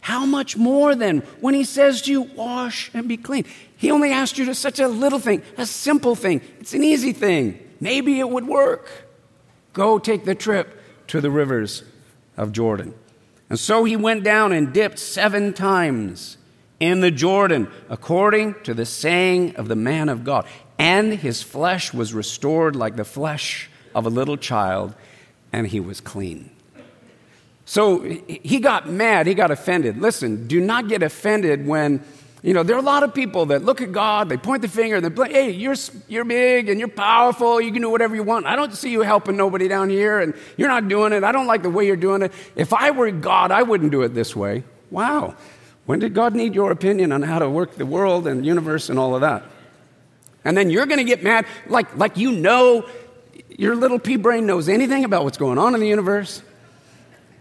[0.01, 3.45] How much more then when he says to you, wash and be clean?
[3.77, 6.41] He only asked you to such a little thing, a simple thing.
[6.59, 7.59] It's an easy thing.
[7.81, 8.89] Maybe it would work.
[9.73, 11.85] Go take the trip to the rivers
[12.37, 12.95] of Jordan.
[13.51, 16.39] And so he went down and dipped seven times
[16.79, 20.47] in the Jordan, according to the saying of the man of God.
[20.79, 24.95] And his flesh was restored like the flesh of a little child,
[25.53, 26.51] and he was clean.
[27.71, 29.99] So he got mad, he got offended.
[29.99, 32.03] Listen, do not get offended when,
[32.43, 34.69] you know, there are a lot of people that look at God, they point the
[34.69, 35.77] finger, and they play, hey, you're,
[36.09, 38.47] you're big and you're powerful, you can do whatever you want.
[38.47, 41.23] I don't see you helping nobody down here, and you're not doing it.
[41.23, 42.33] I don't like the way you're doing it.
[42.57, 44.65] If I were God, I wouldn't do it this way.
[44.91, 45.37] Wow.
[45.87, 48.99] When did God need your opinion on how to work the world and universe and
[48.99, 49.45] all of that?
[50.45, 52.89] And then you're going to get mad like, like you know
[53.57, 56.43] your little pea brain knows anything about what's going on in the universe.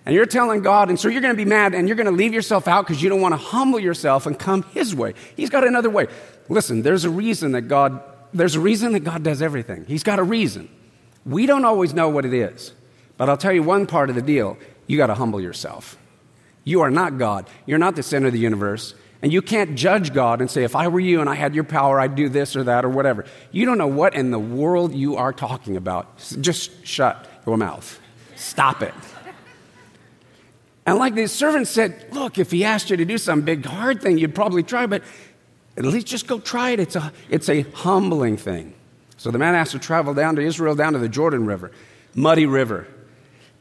[0.10, 2.12] And you're telling God, and so you're going to be mad and you're going to
[2.12, 5.14] leave yourself out because you don't want to humble yourself and come His way.
[5.38, 6.08] He's got another way.
[6.50, 8.02] Listen, there's a reason that God,
[8.34, 9.86] there's a reason that God does everything.
[9.86, 10.68] He's got a reason.
[11.28, 12.74] We don't always know what it is.
[13.18, 14.58] But I'll tell you one part of the deal
[14.88, 15.96] you got to humble yourself.
[16.64, 17.48] You are not God.
[17.68, 18.96] You're not the center of the universe.
[19.22, 21.66] And you can't judge God and say, if I were you and I had your
[21.66, 23.26] power, I'd do this or that or whatever.
[23.52, 26.18] You don't know what in the world you are talking about.
[26.42, 28.00] Just shut your mouth.
[28.36, 28.94] Stop it.
[30.86, 34.02] And like the servant said, look, if he asked you to do some big hard
[34.02, 35.04] thing, you'd probably try, but
[35.78, 36.80] at least just go try it.
[36.80, 38.74] It's a, it's a humbling thing.
[39.18, 41.72] So the man has to travel down to Israel, down to the Jordan River,
[42.16, 42.88] muddy river.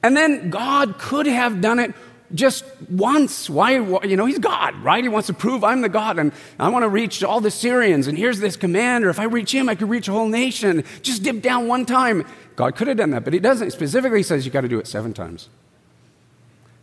[0.03, 1.95] And then God could have done it
[2.35, 3.51] just once.
[3.51, 3.73] Why,
[4.05, 5.03] you know, he's God, right?
[5.03, 8.07] He wants to prove I'm the God and I want to reach all the Syrians.
[8.07, 9.09] And here's this commander.
[9.11, 10.85] If I reach him, I could reach a whole nation.
[11.03, 12.25] Just dip down one time.
[12.57, 13.73] God could have done that, but he doesn't.
[13.73, 15.49] Specifically, he says you got to do it seven times.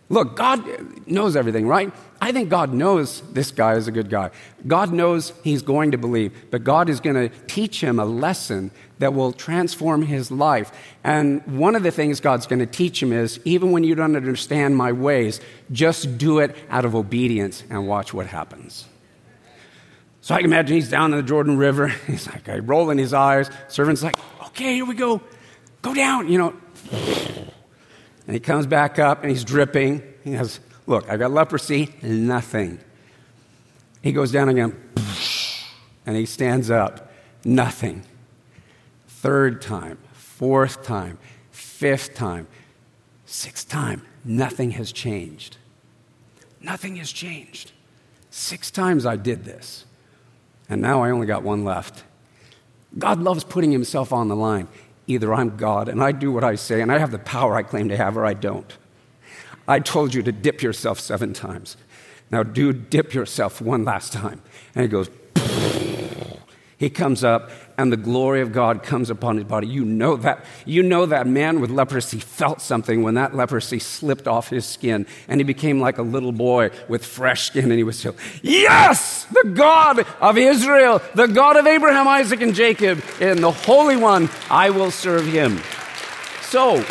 [0.08, 1.92] Look, God knows everything, right?
[2.22, 4.30] I think God knows this guy is a good guy.
[4.68, 8.70] God knows he's going to believe, but God is going to teach him a lesson
[9.00, 10.72] that will transform his life.
[11.04, 14.16] And one of the things God's going to teach him is even when you don't
[14.16, 15.42] understand my ways,
[15.72, 18.86] just do it out of obedience and watch what happens.
[20.22, 21.88] So I can imagine he's down in the Jordan River.
[22.08, 23.48] He's like uh, rolling his eyes.
[23.68, 25.22] Servant's like, okay, here we go.
[25.84, 27.52] Go down, you know.
[28.28, 30.02] And he comes back up and he's dripping.
[30.24, 32.80] He goes, look, I've got leprosy, nothing.
[34.02, 34.76] He goes down again,
[36.06, 37.12] and he stands up,
[37.44, 38.04] nothing.
[39.08, 41.18] Third time, fourth time,
[41.52, 42.48] fifth time,
[43.26, 45.58] sixth time, nothing has changed.
[46.62, 47.72] Nothing has changed.
[48.30, 49.86] Six times I did this,
[50.70, 52.04] and now I only got one left.
[52.98, 54.68] God loves putting himself on the line.
[55.08, 57.64] Either I'm God and I do what I say and I have the power I
[57.64, 58.76] claim to have, or I don't.
[59.68, 61.78] I told you to dip yourself seven times.
[62.32, 64.42] Now, do dip yourself one last time.
[64.74, 65.10] And he goes,
[66.78, 69.68] he comes up and the glory of God comes upon his body.
[69.68, 70.46] You know that.
[70.66, 75.06] You know that man with leprosy felt something when that leprosy slipped off his skin
[75.28, 79.26] and he became like a little boy with fresh skin and he was so, yes,
[79.26, 84.30] the God of Israel, the God of Abraham, Isaac, and Jacob, and the Holy One,
[84.50, 85.60] I will serve him.
[86.44, 86.86] So,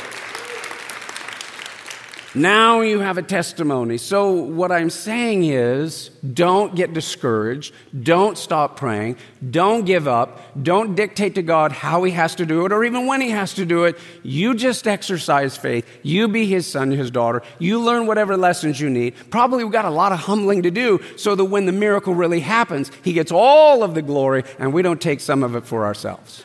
[2.36, 3.96] now you have a testimony.
[3.96, 7.72] So, what I'm saying is don't get discouraged.
[8.02, 9.18] Don't stop praying.
[9.50, 10.40] Don't give up.
[10.60, 13.54] Don't dictate to God how He has to do it or even when He has
[13.54, 13.96] to do it.
[14.24, 15.86] You just exercise faith.
[16.02, 17.42] You be His son, His daughter.
[17.60, 19.14] You learn whatever lessons you need.
[19.30, 22.40] Probably we've got a lot of humbling to do so that when the miracle really
[22.40, 25.84] happens, He gets all of the glory and we don't take some of it for
[25.84, 26.44] ourselves.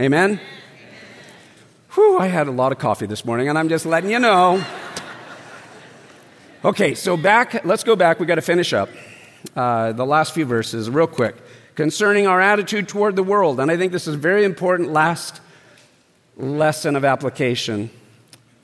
[0.00, 0.40] Amen?
[1.94, 4.64] Whew, I had a lot of coffee this morning, and I'm just letting you know.
[6.64, 8.18] Okay, so back, let's go back.
[8.18, 8.88] we got to finish up
[9.54, 11.36] uh, the last few verses real quick
[11.74, 13.60] concerning our attitude toward the world.
[13.60, 15.42] And I think this is a very important last
[16.38, 17.90] lesson of application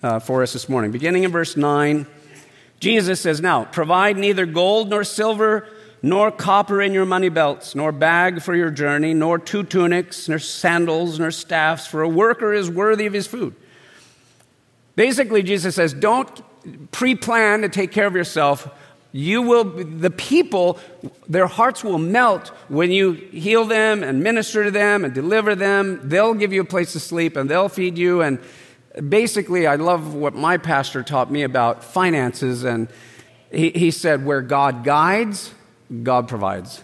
[0.03, 0.91] uh, for us this morning.
[0.91, 2.07] Beginning in verse 9,
[2.81, 5.69] Jesus says, Now, provide neither gold nor silver
[6.03, 10.39] nor copper in your money belts, nor bag for your journey, nor two tunics, nor
[10.39, 13.55] sandals, nor staffs, for a worker is worthy of his food.
[14.95, 16.43] Basically, Jesus says, don't
[16.91, 18.69] pre plan to take care of yourself.
[19.11, 20.79] You will, the people,
[21.29, 26.09] their hearts will melt when you heal them and minister to them and deliver them.
[26.09, 28.21] They'll give you a place to sleep and they'll feed you.
[28.21, 28.39] And
[29.09, 32.65] basically, I love what my pastor taught me about finances.
[32.65, 32.89] And
[33.51, 35.55] he, he said, where God guides,
[36.03, 36.83] God provides.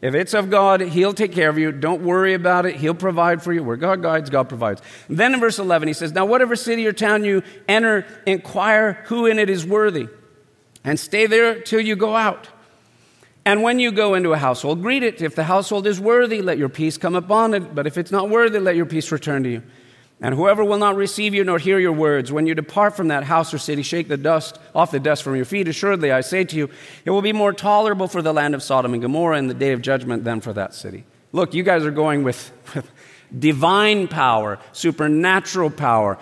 [0.00, 1.72] If it's of God, He'll take care of you.
[1.72, 2.76] Don't worry about it.
[2.76, 3.64] He'll provide for you.
[3.64, 4.80] Where God guides, God provides.
[5.08, 9.04] And then in verse 11, He says, Now, whatever city or town you enter, inquire
[9.06, 10.08] who in it is worthy,
[10.84, 12.48] and stay there till you go out.
[13.44, 15.22] And when you go into a household, greet it.
[15.22, 17.74] If the household is worthy, let your peace come upon it.
[17.74, 19.62] But if it's not worthy, let your peace return to you.
[20.20, 23.22] And whoever will not receive you nor hear your words, when you depart from that
[23.22, 25.68] house or city, shake the dust off the dust from your feet.
[25.68, 26.70] Assuredly, I say to you,
[27.04, 29.72] it will be more tolerable for the land of Sodom and Gomorrah in the day
[29.72, 31.04] of judgment than for that city.
[31.30, 32.90] Look, you guys are going with, with
[33.36, 36.18] divine power, supernatural power.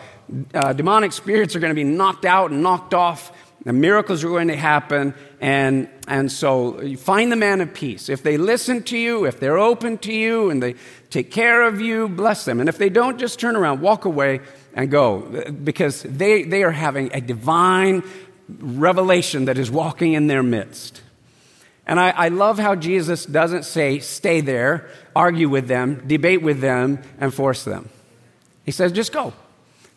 [0.52, 3.32] Uh, demonic spirits are going to be knocked out and knocked off.
[3.66, 5.12] The miracles are going to happen.
[5.40, 8.08] And, and so you find the man of peace.
[8.08, 10.76] If they listen to you, if they're open to you, and they
[11.10, 12.60] take care of you, bless them.
[12.60, 14.38] And if they don't, just turn around, walk away,
[14.72, 15.18] and go.
[15.64, 18.04] Because they, they are having a divine
[18.48, 21.02] revelation that is walking in their midst.
[21.88, 26.60] And I, I, love how Jesus doesn't say, stay there, argue with them, debate with
[26.60, 27.88] them, and force them.
[28.64, 29.32] He says, just go.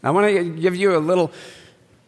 [0.01, 1.31] I want to give you a little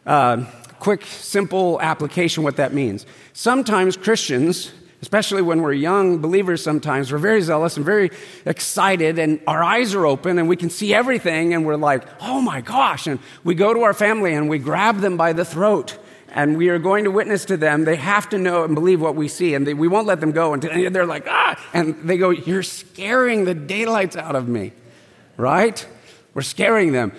[0.06, 0.46] uh,
[0.82, 3.06] quick, simple application what that means.
[3.34, 4.72] Sometimes Christians,
[5.04, 8.10] especially when we're young believers, sometimes we're very zealous and very
[8.48, 12.42] excited, and our eyes are open and we can see everything, and we're like, oh
[12.42, 13.06] my gosh.
[13.06, 16.00] And we go to our family and we grab them by the throat
[16.34, 19.16] and we are going to witness to them, they have to know and believe what
[19.16, 19.54] we see.
[19.54, 22.64] And they, we won't let them go And they're like, ah, and they go, You're
[22.64, 24.72] scaring the daylights out of me,
[25.38, 25.86] right?
[26.34, 27.12] We're scaring them.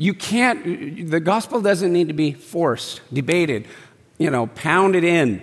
[0.00, 3.68] You can't, the gospel doesn't need to be forced, debated,
[4.16, 5.42] you know, pounded in.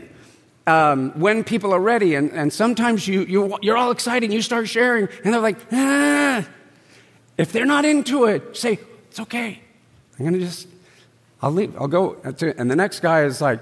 [0.66, 4.68] Um, when people are ready, and, and sometimes you, you, you're all excited, you start
[4.68, 6.44] sharing, and they're like, ah.
[7.38, 8.80] If they're not into it, say,
[9.12, 9.62] It's okay.
[10.18, 10.68] I'm going to just
[11.40, 11.80] I'll leave.
[11.80, 12.18] I'll go.
[12.24, 13.62] And the next guy is like,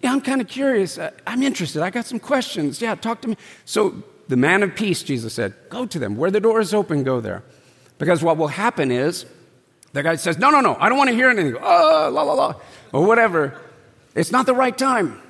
[0.00, 0.98] Yeah, I'm kind of curious.
[1.24, 1.82] I'm interested.
[1.82, 2.82] I got some questions.
[2.82, 3.36] Yeah, talk to me.
[3.64, 6.16] So the man of peace, Jesus said, Go to them.
[6.16, 7.44] Where the door is open, go there.
[7.98, 9.24] Because what will happen is
[9.92, 11.56] the guy says, No, no, no, I don't want to hear anything.
[11.60, 12.54] Oh, la, la, la,
[12.92, 13.60] or whatever.
[14.14, 15.20] It's not the right time.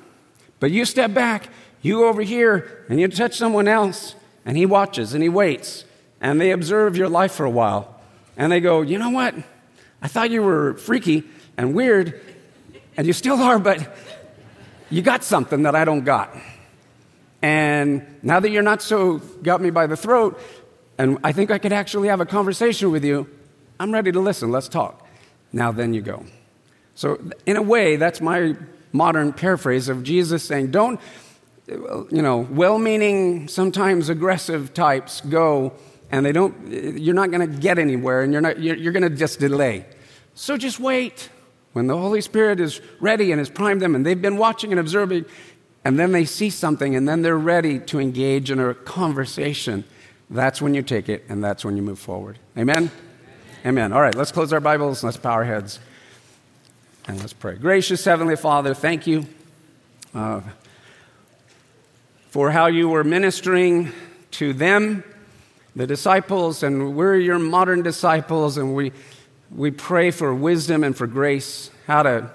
[0.59, 1.49] But you step back,
[1.81, 5.85] you over here, and you touch someone else, and he watches and he waits,
[6.21, 7.99] and they observe your life for a while.
[8.37, 9.35] And they go, You know what?
[10.01, 11.23] I thought you were freaky
[11.57, 12.21] and weird,
[12.97, 13.95] and you still are, but
[14.89, 16.35] you got something that I don't got.
[17.41, 20.39] And now that you're not so got me by the throat,
[20.97, 23.29] and I think I could actually have a conversation with you,
[23.79, 24.51] I'm ready to listen.
[24.51, 25.07] Let's talk.
[25.51, 26.25] Now then you go.
[26.95, 28.55] So, in a way, that's my
[28.91, 30.99] modern paraphrase of Jesus saying, Don't,
[31.67, 35.73] you know, well meaning, sometimes aggressive types go,
[36.11, 39.03] and they don't, you're not going to get anywhere, and you're, not, you're, you're going
[39.03, 39.85] to just delay.
[40.35, 41.29] So just wait.
[41.73, 44.79] When the Holy Spirit is ready and has primed them, and they've been watching and
[44.79, 45.25] observing,
[45.83, 49.83] and then they see something, and then they're ready to engage in a conversation,
[50.29, 52.37] that's when you take it, and that's when you move forward.
[52.57, 52.91] Amen?
[53.65, 53.93] Amen.
[53.93, 55.79] All right, let's close our Bibles, let's bow our heads,
[57.07, 57.55] and let's pray.
[57.55, 59.25] Gracious Heavenly Father, thank you
[60.13, 60.41] uh,
[62.29, 63.93] for how you were ministering
[64.31, 65.05] to them,
[65.77, 68.91] the disciples, and we're your modern disciples, and we
[69.55, 72.31] we pray for wisdom and for grace, how to,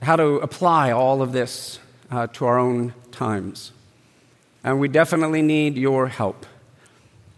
[0.00, 1.80] how to apply all of this
[2.10, 3.72] uh, to our own times.
[4.64, 6.46] And we definitely need your help.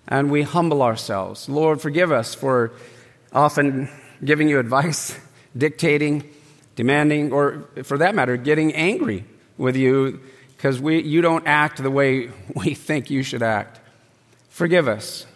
[0.06, 1.48] And we humble ourselves.
[1.48, 2.72] Lord, forgive us for
[3.32, 3.88] often
[4.24, 5.18] giving you advice,
[5.56, 6.30] dictating,
[6.76, 9.24] demanding, or for that matter, getting angry
[9.56, 10.20] with you
[10.56, 13.80] because you don't act the way we think you should act.
[14.48, 15.26] Forgive us.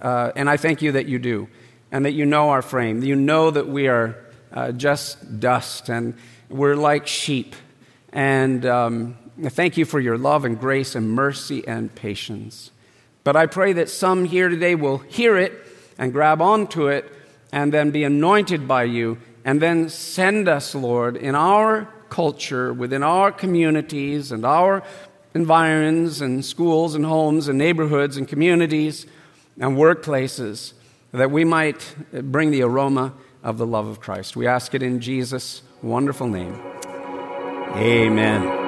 [0.00, 1.48] Uh, and I thank you that you do
[1.90, 3.02] and that you know our frame.
[3.02, 4.16] You know that we are
[4.52, 6.14] uh, just dust and
[6.48, 7.54] we're like sheep.
[8.12, 12.70] And um, thank you for your love and grace and mercy and patience.
[13.24, 15.52] But I pray that some here today will hear it
[15.98, 17.12] and grab onto it
[17.52, 23.02] and then be anointed by you and then send us, Lord, in our culture, within
[23.02, 24.82] our communities and our
[25.34, 29.06] environs and schools and homes and neighborhoods and communities
[29.60, 30.72] and workplaces
[31.12, 34.36] that we might bring the aroma of the love of Christ.
[34.36, 36.60] We ask it in Jesus' wonderful name.
[37.76, 38.67] Amen.